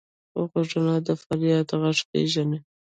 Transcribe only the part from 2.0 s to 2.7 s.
پېژني